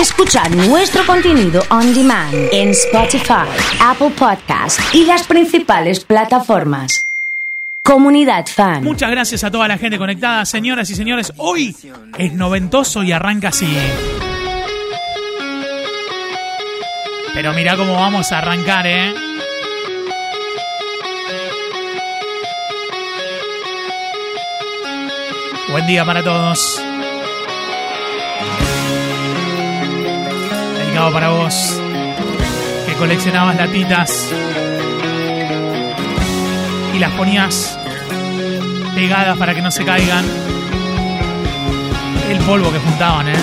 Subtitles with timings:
[0.00, 3.48] escuchar nuestro contenido on demand en Spotify,
[3.80, 7.06] Apple Podcast y las principales plataformas.
[7.82, 8.84] Comunidad Fan.
[8.84, 11.32] Muchas gracias a toda la gente conectada, señoras y señores.
[11.36, 11.74] Hoy
[12.18, 13.68] es noventoso y arranca así.
[17.32, 19.14] Pero mira cómo vamos a arrancar, ¿eh?
[25.70, 26.82] Buen día para todos.
[30.96, 31.78] Dedicado para vos,
[32.86, 34.30] que coleccionabas latitas
[36.94, 37.78] y las ponías
[38.94, 40.24] pegadas para que no se caigan.
[42.30, 43.34] El polvo que juntaban, ¿eh?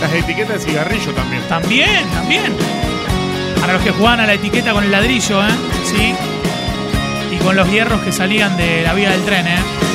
[0.00, 1.42] Las etiquetas de cigarrillo también.
[1.50, 2.56] También, también.
[3.60, 5.52] Para los que jugaban a la etiqueta con el ladrillo, ¿eh?
[5.84, 6.14] Sí.
[7.34, 9.85] Y con los hierros que salían de la vía del tren, ¿eh?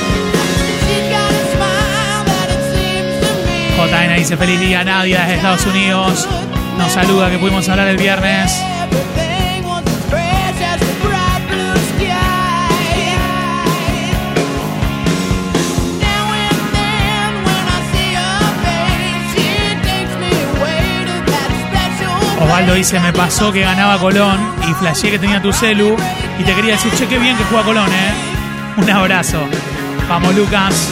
[4.18, 6.28] Dice feliz día, Nadia desde Estados Unidos.
[6.78, 8.62] Nos saluda que pudimos hablar el viernes.
[22.40, 25.96] Osvaldo dice, me pasó que ganaba Colón y flasheé que tenía tu celu
[26.38, 28.14] y te quería decir, che, qué bien que juega Colón, ¿eh?
[28.78, 29.40] Un abrazo.
[30.08, 30.90] Vamos, Lucas.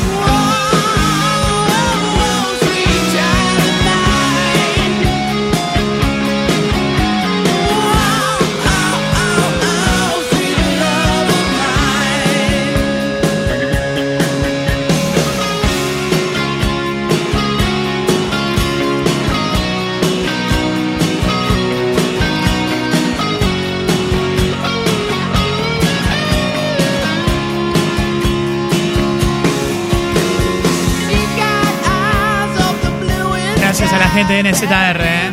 [33.91, 35.31] Gracias a la gente de NZR, ¿eh?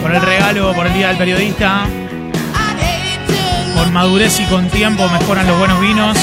[0.00, 1.84] por el regalo, por el Día del Periodista.
[3.74, 6.16] Con madurez y con tiempo mejoran los buenos vinos.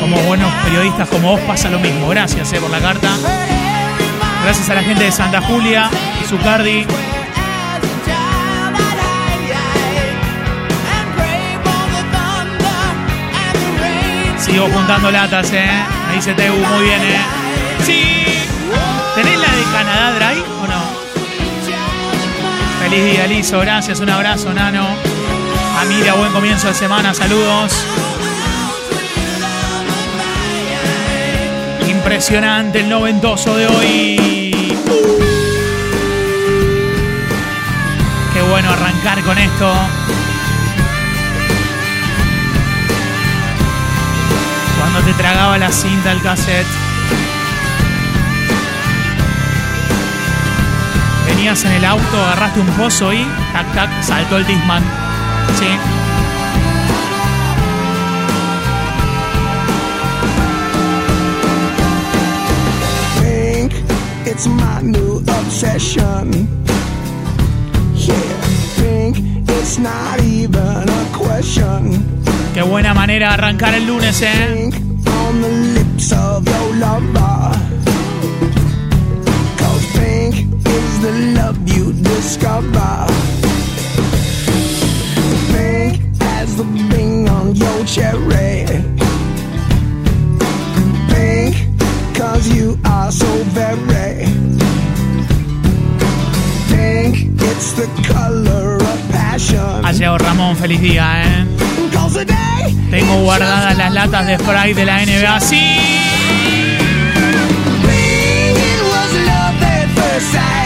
[0.00, 2.08] Como buenos periodistas como vos pasa lo mismo.
[2.08, 3.08] Gracias eh, por la carta.
[4.42, 5.88] Gracias a la gente de Santa Julia
[6.20, 6.84] y Zucardi.
[14.38, 15.70] Sigo juntando latas, ¿eh?
[16.08, 17.20] Me dice Teu, muy bien, ¿eh?
[17.84, 18.20] Sí.
[19.14, 20.59] ¿Tenés la de Canadá no?
[22.90, 23.60] Feliz día, Lizo.
[23.60, 24.84] Gracias, un abrazo, Nano.
[25.80, 27.14] Amiga, buen comienzo de semana.
[27.14, 27.86] Saludos.
[31.88, 34.76] Impresionante el noventoso de hoy.
[38.34, 39.72] Qué bueno arrancar con esto.
[44.80, 46.79] Cuando te tragaba la cinta el cassette.
[51.40, 53.24] Venías en el auto, agarraste un pozo y
[53.54, 54.82] tac tac, saltó el Disman.
[55.58, 55.64] Sí.
[63.22, 63.72] think
[64.26, 66.46] it's my new obsession.
[67.94, 68.14] Yeah,
[68.76, 69.16] think
[69.48, 72.04] it's not even a question.
[72.52, 74.68] Qué buena manera de arrancar el lunes, eh.
[74.68, 74.74] Think
[75.06, 77.29] on the lips of your lover.
[82.30, 83.06] Discover.
[85.52, 88.66] Think as the bing on your cherry.
[91.10, 91.54] Think
[92.14, 94.26] cause you are so very.
[96.70, 97.14] Think
[97.50, 99.84] it's the color of passion.
[99.84, 101.46] Ha llegado Ramón, feliz día, eh.
[102.90, 105.40] Tengo guardadas las latas de Sprite de la NBA.
[105.40, 105.62] Sí.
[108.68, 110.59] it was love at first sight.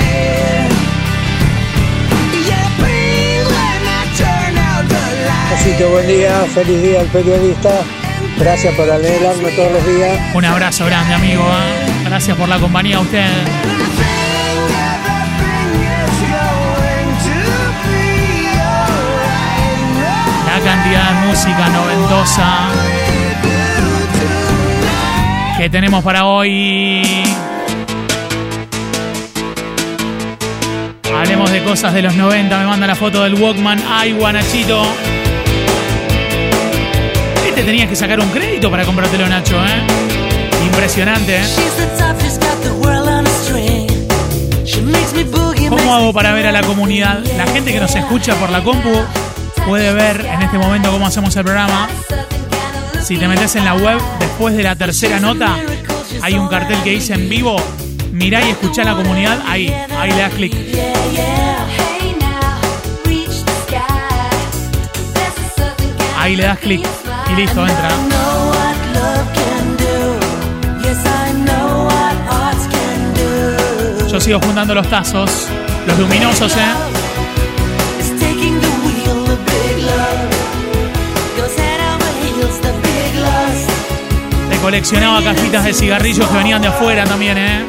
[5.72, 7.70] Que buen día, feliz día al periodista.
[8.38, 10.20] Gracias por alegrarme todos los días.
[10.34, 11.42] Un abrazo grande, amigo.
[11.42, 12.02] eh.
[12.04, 13.26] Gracias por la compañía a usted.
[20.46, 22.68] La cantidad de música noventosa
[25.58, 27.24] que tenemos para hoy.
[31.16, 32.58] Hablemos de cosas de los 90.
[32.58, 33.82] Me manda la foto del Walkman.
[33.88, 34.82] Ay, Guanachito.
[37.54, 39.86] Este tenías que sacar un crédito para comprártelo, Nacho, ¿eh?
[40.66, 41.44] Impresionante, ¿eh?
[45.68, 47.20] ¿Cómo hago para ver a la comunidad?
[47.36, 48.90] La gente que nos escucha por la compu
[49.68, 51.88] puede ver en este momento cómo hacemos el programa.
[53.04, 55.54] Si te metes en la web después de la tercera nota,
[56.22, 57.54] hay un cartel que dice en vivo,
[58.10, 60.52] mirá y escuchá a la comunidad, ahí, ahí le das clic.
[66.18, 67.88] Ahí le das clic y listo, entra.
[74.10, 75.48] Yo sigo juntando los tazos,
[75.86, 76.94] los luminosos, ¿eh?
[84.64, 87.66] Coleccionaba cajitas de cigarrillos que venían de afuera también, ¿eh?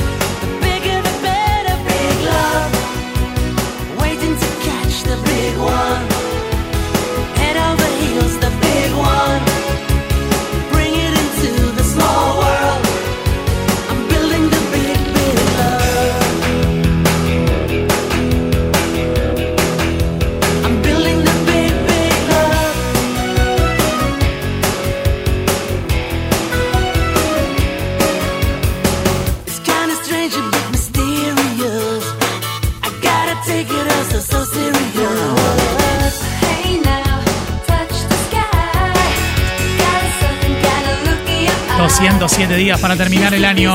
[41.98, 43.74] 107 días para terminar el año.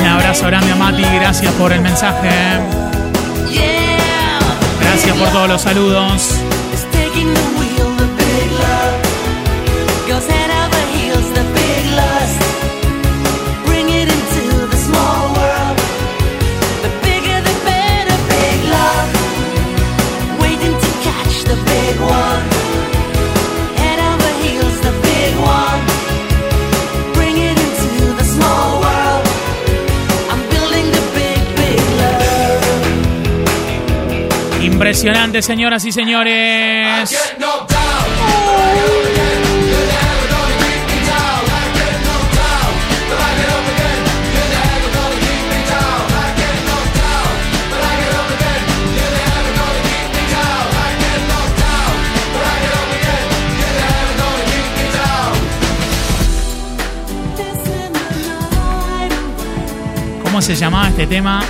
[0.00, 2.30] Un abrazo grande a Mati, gracias por el mensaje.
[4.80, 6.40] Gracias por todos los saludos.
[34.76, 37.32] Impresionante, señoras y señores.
[60.22, 61.42] ¿Cómo se llamaba este tema?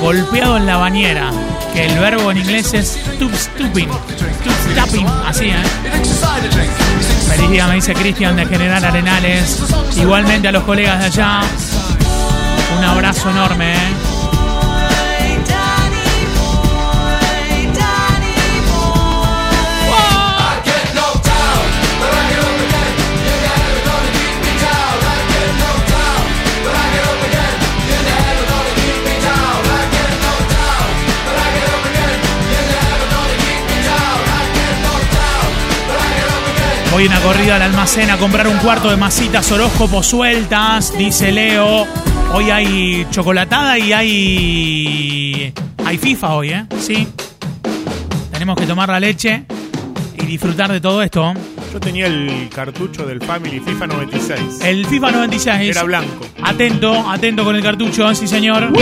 [0.00, 1.47] Golpeado en la bañera.
[1.78, 3.88] El verbo en inglés es tub stooping.
[5.24, 5.62] Así, ¿eh?
[7.28, 9.62] Feliz día, me dice Cristian de General Arenales.
[9.96, 11.40] Igualmente a los colegas de allá.
[12.76, 14.07] Un abrazo enorme, ¿eh?
[36.98, 41.86] Voy una corrida al almacén a comprar un cuarto de masitas horóscopos sueltas, dice Leo.
[42.32, 45.54] Hoy hay chocolatada y hay.
[45.84, 46.66] Hay FIFA hoy, ¿eh?
[46.80, 47.06] Sí.
[48.32, 49.44] Tenemos que tomar la leche
[50.16, 51.34] y disfrutar de todo esto.
[51.72, 54.40] Yo tenía el cartucho del Family FIFA 96.
[54.64, 55.70] El FIFA 96.
[55.70, 56.26] Era blanco.
[56.42, 58.72] Atento, atento con el cartucho, sí señor.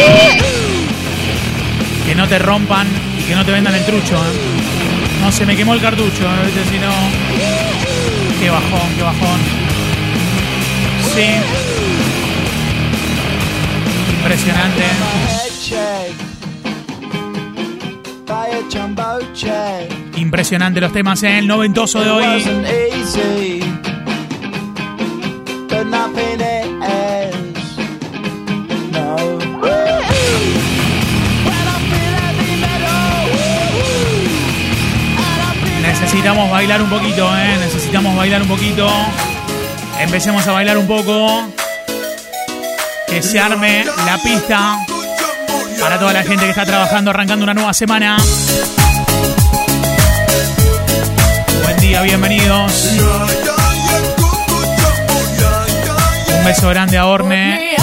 [2.07, 2.87] Que no te rompan
[3.21, 4.17] y que no te vendan el trucho.
[4.17, 5.21] ¿eh?
[5.21, 6.65] No, se me quemó el cartucho, ¿eh?
[6.71, 7.26] Si no...
[8.41, 9.41] Qué bajón, qué bajón.
[11.15, 11.27] Sí.
[14.19, 14.83] Impresionante.
[20.17, 22.45] Impresionante los temas en el noventoso de hoy.
[36.17, 37.59] Necesitamos bailar un poquito, ¿eh?
[37.59, 38.89] Necesitamos bailar un poquito.
[40.01, 41.47] Empecemos a bailar un poco.
[43.07, 44.79] Que se arme la pista
[45.79, 48.17] para toda la gente que está trabajando, arrancando una nueva semana.
[51.63, 52.93] Buen día, bienvenidos.
[56.39, 57.77] Un beso grande a Orne.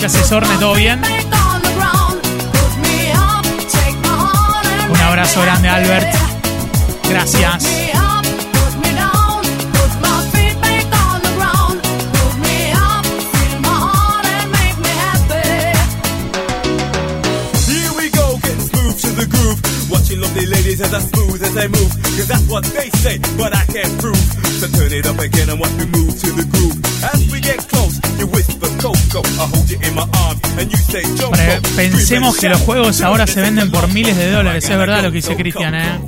[0.00, 0.56] ¿Qué haces, Orne?
[0.58, 1.02] ¿Todo bien?
[4.88, 6.21] Un abrazo grande, Albert.
[7.12, 7.68] Gracias.
[17.72, 19.58] Here we go, getting smooth to the groove.
[19.90, 23.54] Watching lovely ladies as as smooth as they move, cause that's what they say, but
[23.54, 24.16] I can't prove.
[24.60, 26.76] So turn it up again and watch me move to the groove.
[27.04, 30.78] As we get close, you whisper Coco, I hold you in my arms, and you
[30.78, 31.02] say.
[31.02, 35.10] Pre- Pensemos que los juegos ahora se venden por miles de dólares, es verdad lo
[35.10, 36.00] que dice Cristian, ¿eh?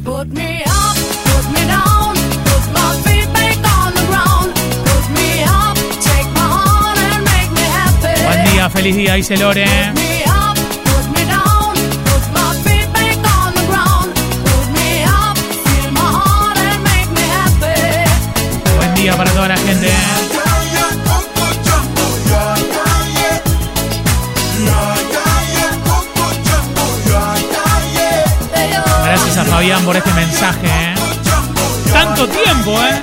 [16.69, 18.77] And make me happy.
[18.77, 19.91] Buen día para toda la gente.
[29.05, 30.95] Gracias a Fabián por este mensaje, ¿eh?
[31.91, 33.03] Tanto tiempo, ¿eh?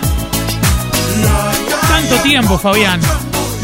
[1.88, 3.21] Tanto tiempo, Fabián.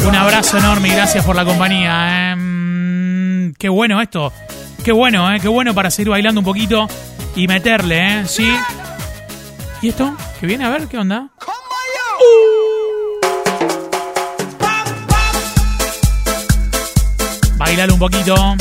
[0.08, 2.34] Un abrazo enorme y gracias por la compañía.
[2.34, 3.54] ¿eh?
[3.60, 4.32] Qué bueno esto.
[4.82, 5.42] Qué bueno, ¿eh?
[5.42, 6.88] Qué bueno para seguir bailando un poquito
[7.36, 8.24] y meterle, ¿eh?
[8.26, 8.50] ¿Sí?
[9.82, 10.16] ¿Y esto?
[10.40, 10.64] ¿Qué viene?
[10.64, 11.28] A ver, ¿qué onda?
[17.58, 18.56] Bailar un poquito.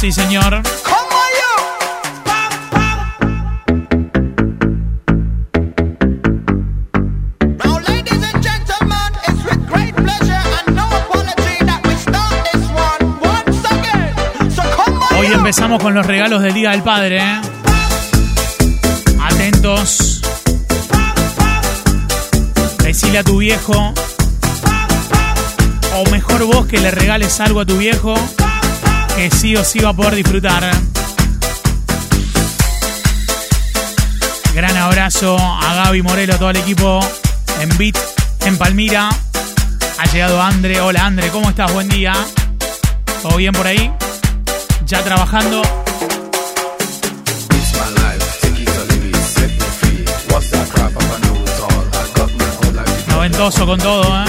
[0.00, 0.62] Sí, señor.
[15.78, 17.18] Con los regalos del Día del Padre.
[17.18, 17.40] ¿eh?
[19.22, 20.20] Atentos.
[22.82, 23.94] Decile a tu viejo.
[25.94, 28.14] O mejor vos que le regales algo a tu viejo.
[29.14, 30.68] Que sí o sí va a poder disfrutar.
[34.54, 36.98] Gran abrazo a Gaby Morelo, todo el equipo
[37.60, 37.96] en Beat,
[38.44, 39.08] en Palmira.
[39.98, 40.80] Ha llegado Andre.
[40.80, 41.72] Hola Andre, ¿cómo estás?
[41.72, 42.12] Buen día.
[43.22, 43.92] ¿Todo bien por ahí?
[44.90, 45.62] Ya trabajando.
[53.06, 54.24] Noventoso con todo, ¿eh?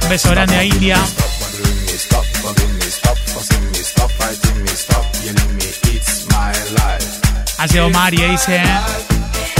[0.00, 0.98] Un beso grande a India.
[7.58, 8.62] Ha llegado Mari y dice: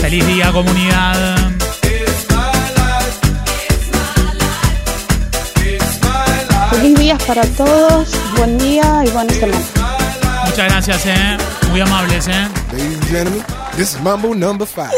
[0.01, 1.56] Feliz día, comunidad.
[6.87, 9.65] Feliz días para todos, buen día y buena semana.
[10.45, 11.37] Muchas gracias, ¿eh?
[11.71, 12.49] Muy amables, ¿eh?
[12.71, 13.45] Ladies and gentlemen,
[13.77, 14.93] this is Mambo number five.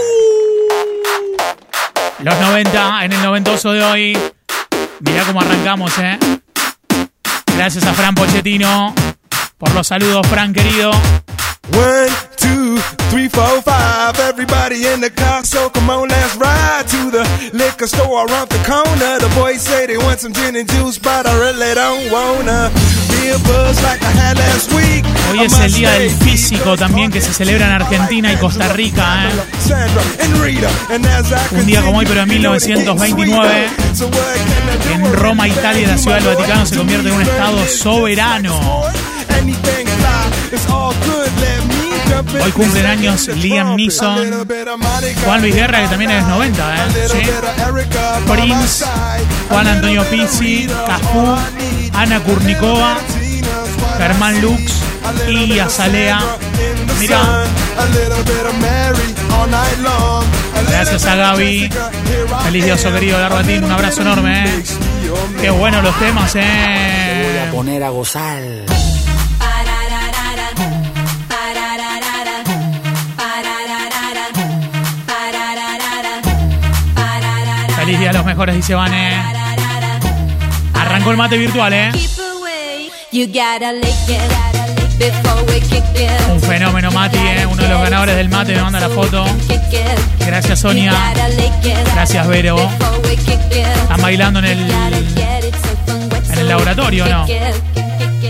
[2.18, 4.18] Los 90 en el noventoso de hoy.
[5.00, 6.18] Mirá cómo arrancamos, ¿eh?
[7.56, 8.94] Gracias a Fran Pochettino
[9.56, 10.90] por los saludos, Fran querido.
[10.90, 12.78] One, two,
[13.10, 14.18] three, four, five.
[14.20, 18.62] Everybody in the car, so come on, let's ride to the liquor store around the
[18.64, 19.18] corner.
[19.18, 22.70] The boys say they want some gin and juice, but I really don't wanna
[23.10, 25.04] be a buzz like I had last week.
[25.30, 29.28] Hoy es el día del físico también que se celebra en Argentina y Costa Rica,
[29.28, 29.32] ¿eh?
[31.50, 33.68] Un día como hoy, pero en 1929,
[34.94, 38.84] en Roma, Italia, la ciudad del Vaticano se convierte en un estado soberano.
[42.42, 44.46] Hoy cumplen años Liam Neeson,
[45.24, 46.88] Juan Luis Guerra, que también es 90, ¿eh?
[48.26, 48.84] Prince,
[49.48, 51.36] Juan Antonio Pizzi, Cafú,
[51.92, 52.98] Ana Kurnikova,
[53.98, 54.72] Germán Lux
[55.28, 56.20] y Azalea.
[56.98, 57.44] Mira,
[60.70, 61.70] gracias a Gaby.
[62.44, 63.64] Feliz día, querido Garbatín.
[63.64, 64.64] Un abrazo enorme, ¿eh?
[65.40, 67.48] Qué buenos los temas, ¿eh?
[67.52, 68.42] poner a gozar.
[77.88, 79.16] Feliz día a los mejores, dice Vane.
[80.74, 81.90] Arrancó el mate virtual, ¿eh?
[86.30, 87.46] Un fenómeno, Mati, ¿eh?
[87.46, 89.24] Uno de los ganadores del mate me manda la foto.
[90.20, 90.92] Gracias, Sonia.
[91.94, 92.58] Gracias, Vero.
[93.80, 94.70] Están bailando en el,
[96.30, 97.26] en el laboratorio, ¿no?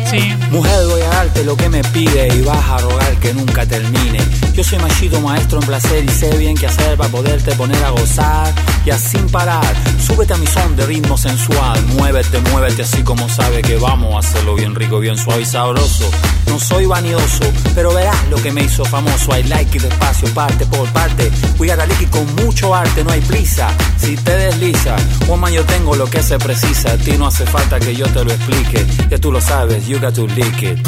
[0.09, 4.19] Mujer, voy a darte lo que me pide y vas a rogar que nunca termine.
[4.55, 7.91] Yo soy machito maestro en placer y sé bien qué hacer para poderte poner a
[7.91, 8.55] gozar
[8.87, 9.67] y así sin parar.
[10.01, 11.83] Súbete a mi son de ritmo sensual.
[11.89, 16.11] Muévete, muévete así como sabe que vamos a hacerlo bien rico, bien suave y sabroso.
[16.47, 19.37] No soy vanidoso, pero verás lo que me hizo famoso.
[19.37, 21.31] I like it despacio, parte por parte.
[21.59, 23.69] Lick it con mucho arte, no hay prisa.
[23.99, 24.97] Si te desliza,
[25.27, 26.93] woman, yo tengo lo que se precisa.
[26.93, 28.87] A ti no hace falta que yo te lo explique.
[29.11, 30.79] Ya tú lo sabes, you got to lick it.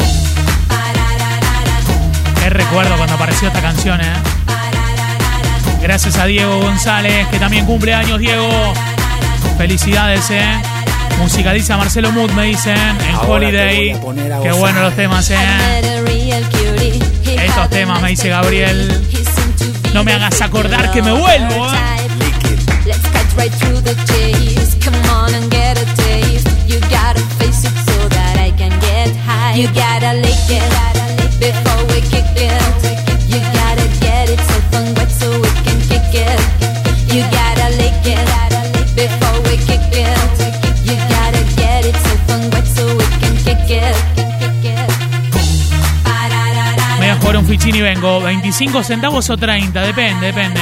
[2.40, 4.12] Qué recuerdo cuando apareció esta canción, ¿eh?
[5.83, 8.49] Gracias a Diego González, que también cumple años, Diego.
[9.57, 10.61] Felicidades, eh.
[11.19, 13.99] Musicaliza Marcelo Mood, me dicen, en Ahora Holiday.
[14.43, 15.37] Qué bueno los temas, eh.
[17.26, 19.07] Estos temas, me dice Gabriel.
[19.93, 22.00] No me hagas acordar que me vuelvo, eh.
[29.61, 32.81] You gotta lick it before we kick it.
[33.29, 36.40] You gotta get it so fun wet so we can kick it.
[37.12, 40.17] You gotta lick it before we kick it.
[40.88, 43.97] You gotta get it so fun wet so we can kick it.
[46.99, 48.23] Me voy a jugar un fichín y vengo.
[48.23, 50.61] 25 centavos o 30, depende, depende.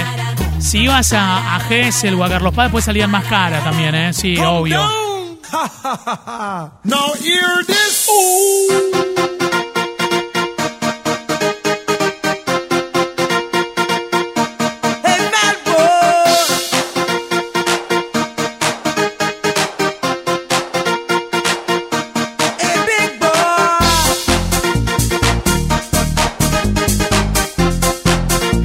[0.59, 4.13] Si ibas a, a Gessel o a Carlos Paz, después salían más caras también, ¿eh?
[4.13, 5.08] Sí, obvio.
[6.85, 8.07] Now hear this.
[8.07, 9.09] Boy.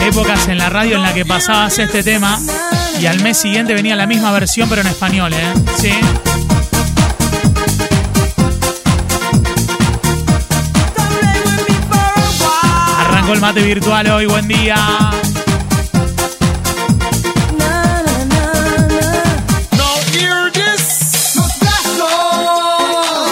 [0.02, 2.38] Épocas en la radio en la que pasabas este tema
[3.00, 5.54] y al mes siguiente venía la misma versión, pero en español, ¿eh?
[5.80, 6.33] Sí.
[13.34, 14.76] El mate virtual hoy, buen día.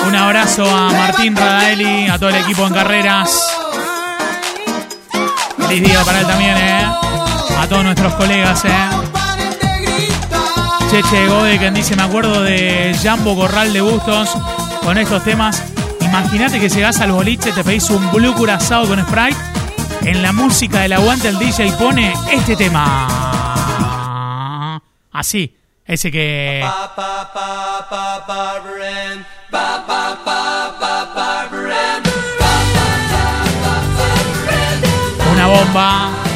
[0.08, 3.29] Un abrazo a Martín Radaeli, a todo el equipo en carreras.
[5.58, 6.86] Feliz día para él también, ¿eh?
[7.60, 8.89] A todos nuestros colegas, ¿eh?
[10.89, 14.29] Cheche Gode, quien dice, me acuerdo de Jambo Corral de Bustos
[14.84, 15.62] con estos temas.
[16.01, 19.50] Imagínate que llegás al boliche, te pedís un blue curazao con Sprite.
[20.03, 23.08] En la música del aguante el DJ pone este tema.
[25.12, 25.55] Así,
[25.86, 26.63] ese que...
[35.32, 36.31] Una bomba.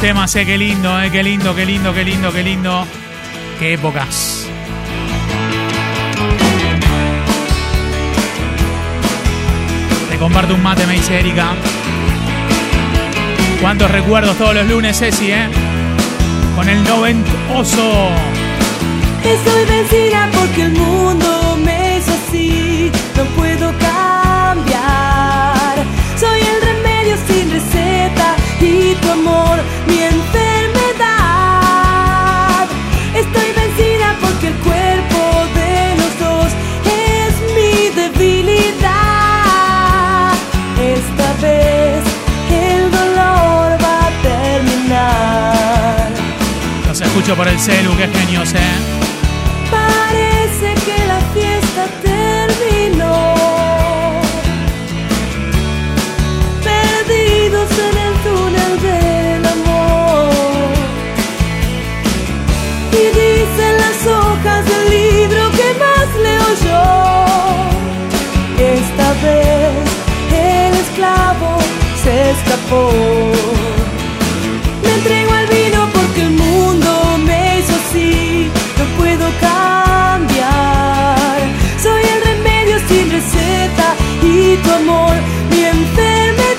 [0.00, 2.86] Temas, eh, qué lindo, eh, qué lindo, qué lindo, qué lindo, qué lindo.
[3.58, 4.46] Qué épocas.
[10.10, 11.52] Te comparto un mate, me dice Erika.
[13.60, 15.48] Cuántos recuerdos todos los lunes, Ceci, eh.
[16.56, 18.08] Con el noventoso.
[19.22, 22.90] Estoy vencida porque el mundo me hizo así.
[23.16, 25.40] No puedo cambiar.
[33.14, 35.20] Estoy vencida porque el cuerpo
[35.54, 36.48] de los dos
[36.84, 38.92] es mi debilidad.
[40.78, 42.02] Esta vez
[42.50, 46.08] el dolor va a terminar.
[47.36, 48.79] Por el celu, qué genios, eh.
[72.70, 72.76] Me
[74.94, 78.48] entrego al vino porque el mundo me hizo así.
[78.78, 81.38] No puedo cambiar.
[81.82, 85.14] Soy el remedio sin receta y tu amor
[85.50, 86.52] mi enfermedad.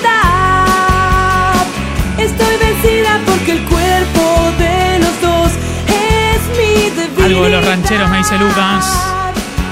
[2.18, 5.50] Estoy vencida porque el cuerpo de los dos
[5.88, 7.24] es mi debilidad.
[7.24, 8.84] Algo de los rancheros, me dice Lucas.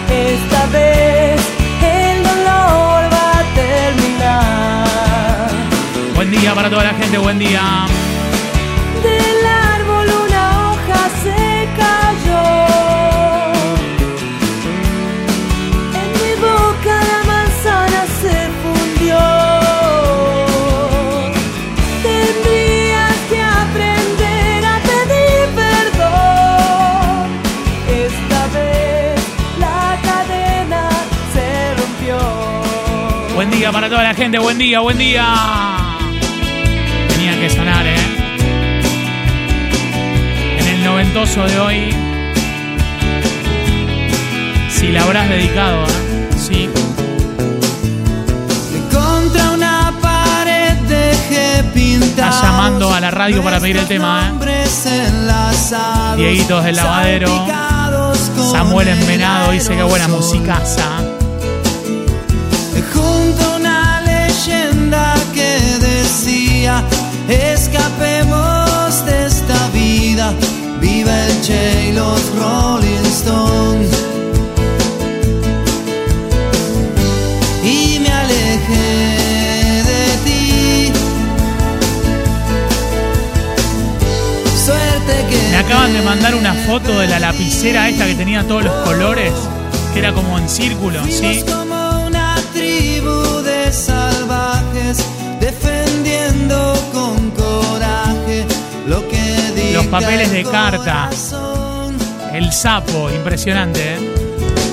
[0.08, 0.99] Esta vez
[6.30, 7.86] Buen día para toda la gente, buen día.
[9.02, 12.46] Del árbol una hoja se cayó.
[15.92, 19.18] En mi boca la manzana se fundió.
[22.00, 27.26] Tendrías que aprender a pedir perdón.
[27.88, 29.20] Esta vez
[29.58, 30.82] la cadena
[31.34, 32.20] se rompió.
[33.34, 35.79] Buen día para toda la gente, buen día, buen día.
[37.40, 37.96] Que sonar, ¿eh?
[40.58, 41.90] En el noventoso de hoy.
[44.68, 46.28] Si la habrás dedicado, ¿eh?
[46.36, 46.68] Sí.
[48.92, 52.28] Contra una pared dejé pintar.
[52.28, 54.66] Está llamando a la radio para pedir el tema, ¿eh?
[56.18, 57.46] Dieguitos del lavadero.
[58.52, 61.09] Samuel el Envenado dice que buena musicaza.
[67.30, 70.34] Escapemos de esta vida
[70.80, 73.90] Viva el Che y los Rolling Stones.
[77.62, 80.92] Y me alejé de ti.
[84.64, 88.64] Suerte que Me acaban de mandar una foto de la lapicera esta que tenía todos
[88.64, 89.32] los colores,
[89.92, 91.44] que era como en círculo, ¿sí?
[99.90, 101.10] Papeles de carta.
[102.32, 104.14] El sapo, impresionante, ¿eh?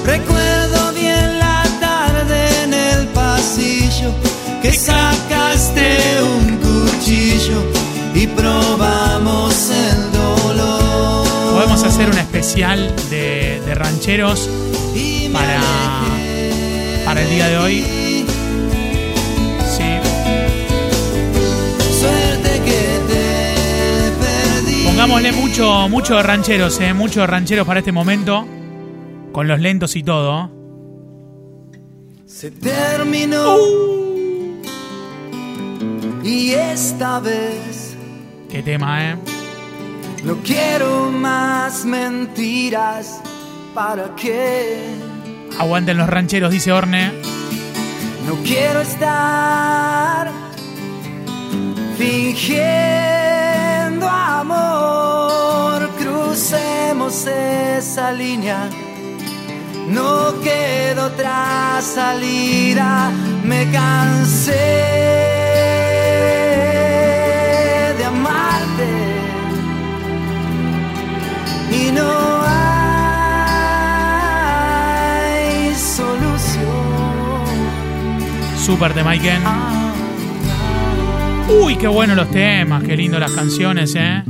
[0.06, 4.12] Recuerdo bien la tarde en el pasillo
[4.62, 7.63] que sacaste un cuchillo
[8.13, 11.27] y probamos el dolor.
[11.53, 14.49] Podemos hacer un especial de, de rancheros
[15.34, 15.62] para,
[17.06, 18.07] para el día de hoy.
[24.98, 26.92] Pongámosle mucho, mucho de rancheros, ¿eh?
[26.92, 28.48] Mucho de rancheros para este momento.
[29.32, 30.50] Con los lentos y todo.
[32.26, 33.58] Se terminó.
[36.24, 37.96] Y esta vez
[38.50, 39.18] Qué tema, ¿eh?
[40.24, 43.22] no quiero más mentiras.
[43.76, 44.96] ¿Para qué?
[45.60, 47.12] Aguanten los rancheros, dice Orne.
[48.26, 50.32] No quiero estar
[52.00, 53.16] fingiendo
[54.48, 55.90] amor.
[55.98, 58.70] Crucemos esa línea.
[59.88, 63.12] No queda otra salida.
[63.44, 64.52] Me cansé
[67.98, 68.90] de amarte.
[71.72, 72.56] Y no hay
[75.76, 76.66] solución.
[78.58, 79.87] Super de Maiken.
[81.50, 84.24] Uy, qué bueno los temas, qué lindo las canciones, ¿eh?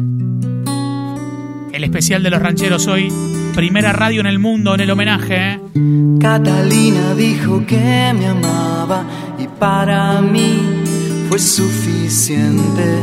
[1.74, 3.12] El especial de los rancheros hoy.
[3.56, 5.60] Primera radio en el mundo en el homenaje, ¿eh?
[6.20, 9.04] Catalina dijo que me amaba
[9.40, 10.60] y para mí
[11.28, 13.00] fue suficiente.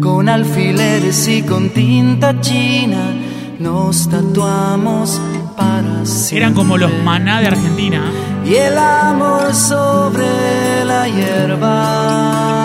[0.00, 3.14] Con alfileres y con tinta china
[3.58, 5.20] nos tatuamos
[5.56, 6.36] para siempre.
[6.38, 8.02] Eran como los maná de Argentina.
[8.44, 12.57] Y el amor sobre la hierba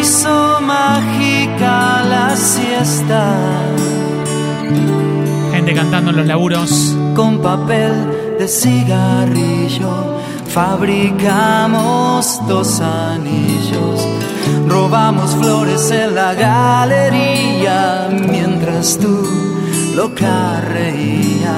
[0.00, 3.36] hizo mágica la siesta.
[5.52, 6.96] Gente cantando en los laburos.
[7.14, 7.92] con papel
[8.38, 14.06] de cigarrillo fabricamos dos anillos.
[14.68, 19.26] Robamos flores en la galería mientras tú
[19.94, 21.57] loca reías.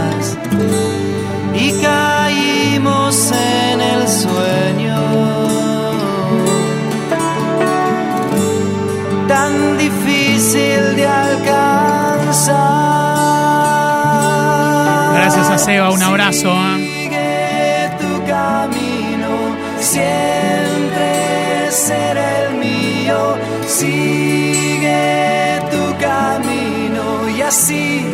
[15.71, 16.49] Seba, un abrazo.
[16.53, 16.79] ¿eh?
[16.79, 19.33] Sigue tu camino,
[19.79, 23.37] siempre será el mío.
[23.69, 27.05] Sigue tu camino
[27.37, 28.05] y así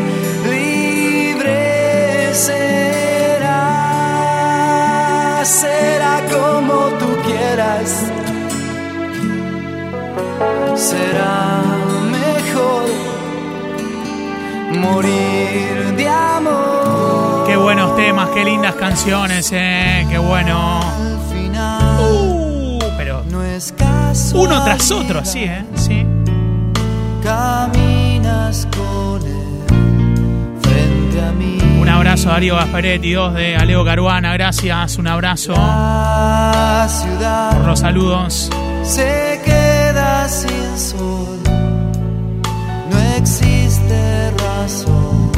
[0.50, 3.62] libre será.
[5.42, 7.88] Será como tú quieras.
[10.74, 11.62] Será
[12.18, 12.84] mejor
[14.78, 16.65] morir de amor.
[17.96, 20.06] Temas, qué lindas canciones, ¿eh?
[20.10, 20.80] Qué bueno.
[21.98, 23.24] Uh, pero
[24.34, 25.64] uno tras otro, así, ¿eh?
[25.74, 26.04] Sí.
[27.22, 29.64] Caminas con él
[30.62, 31.58] frente a mí.
[31.80, 36.86] Un abrazo a Darío Gasparetti, dos de Aleo Caruana, gracias, un abrazo La
[37.52, 38.50] por los saludos.
[38.82, 41.38] se queda sin sol.
[42.90, 45.32] No existe razón,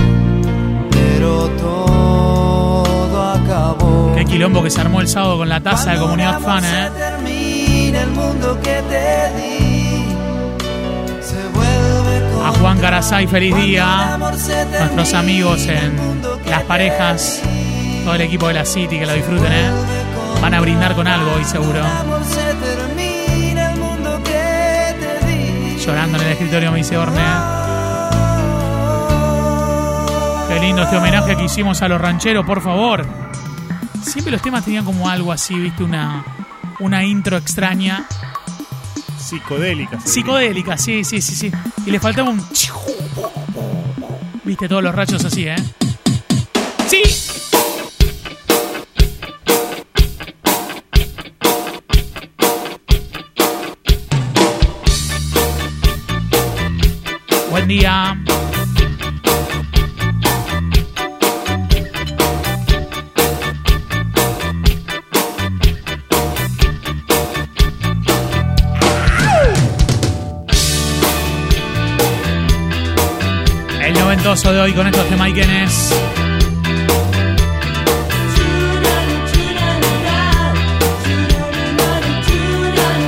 [4.18, 6.90] Qué quilombo que se armó el sábado con la taza de comunidad un fan, ¿eh?
[6.92, 10.04] Se termina el mundo que te di.
[11.22, 14.18] Se vuelve A Juan Carasay, feliz día.
[14.18, 15.96] Nuestros amigos en
[16.50, 17.40] las parejas.
[18.04, 19.70] Todo el equipo de la City, que lo disfruten, ¿eh?
[20.42, 21.81] Van a brindar con algo hoy seguro.
[25.87, 27.22] Llorando en el escritorio, me dice Orne.
[30.48, 33.27] Qué lindo este homenaje que hicimos a los rancheros, por favor.
[34.02, 36.24] Siempre los temas tenían como algo así, viste, una,
[36.80, 38.06] una intro extraña.
[39.18, 40.00] Psicodélica.
[40.00, 41.52] Psicodélica, sí, sí, sí, sí.
[41.87, 42.42] Y le faltaba un...
[44.44, 45.56] Viste todos los rayos así, ¿eh?
[46.87, 47.02] ¡Sí!
[57.50, 58.16] Buen día.
[74.28, 75.90] De hoy con estos temaiquenes.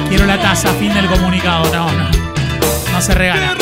[0.08, 1.70] Quiero la taza, fin del comunicado.
[1.74, 2.08] No, no.
[2.90, 3.59] No se regala.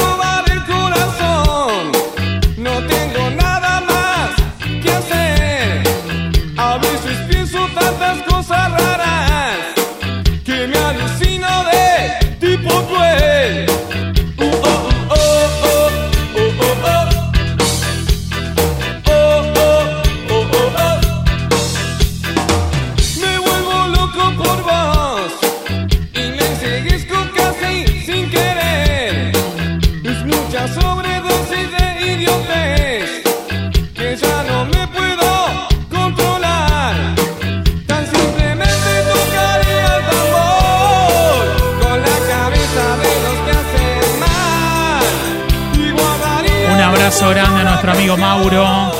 [47.20, 48.92] Abrazo grande a nuestro amigo Mauro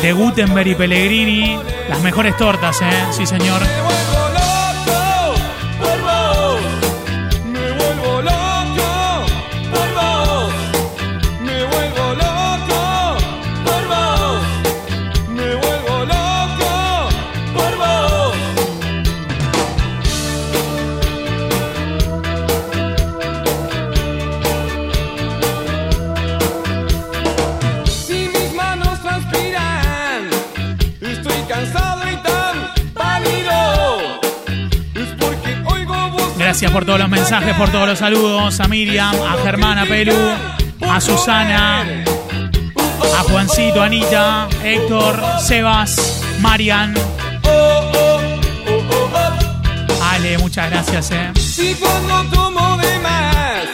[0.00, 1.58] de Gutenberg y Pellegrini.
[1.88, 3.06] Las mejores tortas, ¿eh?
[3.10, 3.60] Sí, señor.
[36.56, 38.60] Gracias por todos los mensajes, por todos los saludos.
[38.60, 40.16] A Miriam, a Germán, a Pelu,
[40.88, 46.94] a Susana, a Juancito, a Anita, Héctor, Sebas, Marian.
[50.02, 51.30] Ale, muchas gracias, eh.
[51.38, 53.64] Si cuando tomo de más,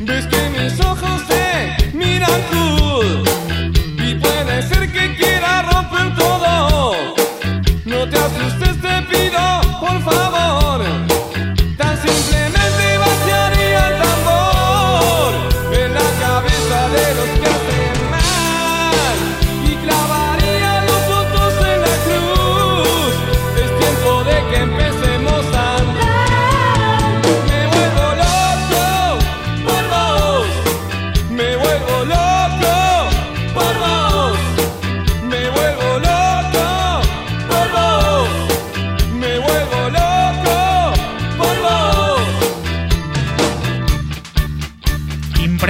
[0.00, 2.79] ves que mis ojos te miran cool.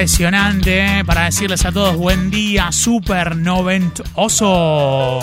[0.00, 5.20] Impresionante, eh, para decirles a todos buen día, super noventoso.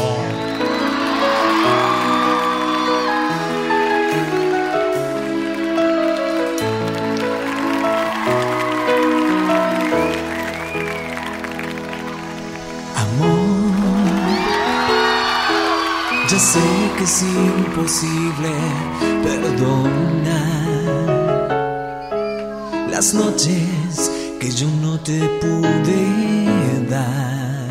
[16.30, 16.60] Ya sé
[16.98, 18.52] que es imposible
[19.24, 20.68] perdonar
[22.92, 27.68] las noches que yo no te pude dar.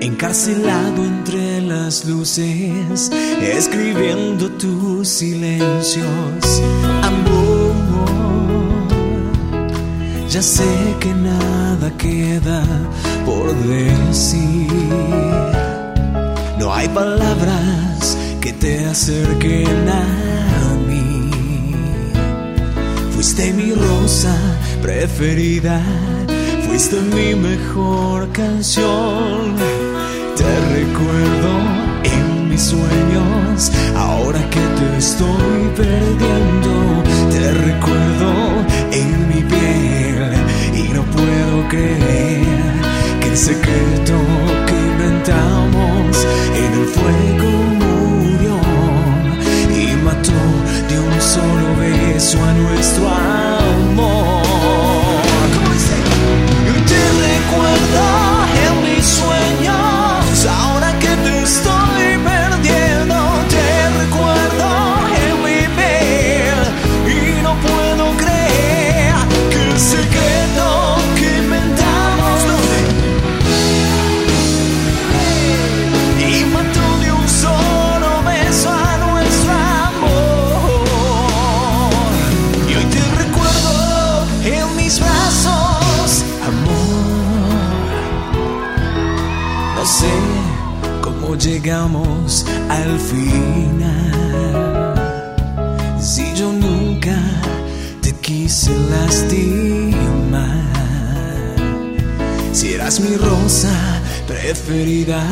[0.00, 3.10] Encarcelado entre las luces,
[3.40, 6.62] escribiendo tus silencios,
[7.02, 7.72] amor.
[10.28, 12.62] Ya sé que nada queda
[13.24, 14.68] por decir.
[16.58, 20.43] No hay palabras que te acerquen a.
[23.14, 24.36] Fuiste mi rosa
[24.82, 25.80] preferida,
[26.66, 29.54] fuiste mi mejor canción.
[30.36, 31.52] Te recuerdo
[32.02, 37.04] en mis sueños, ahora que te estoy perdiendo.
[37.30, 38.32] Te recuerdo
[38.90, 40.32] en mi piel
[40.74, 42.44] y no puedo creer
[43.20, 44.14] que el secreto
[44.66, 46.88] que inventamos en el
[47.38, 47.63] cómo
[52.14, 54.42] acceso a nuestro amor.
[55.54, 55.94] ¿Cómo dice?
[56.86, 58.03] Te recuerda
[91.44, 94.94] llegamos al final.
[96.00, 97.16] Si yo nunca
[98.00, 100.64] te quise lastimar,
[102.52, 103.72] si eras mi rosa
[104.26, 105.22] preferida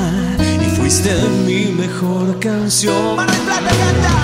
[0.60, 1.10] y fuiste
[1.46, 3.16] mi mejor canción.
[3.16, 4.21] Manuel Plata canta.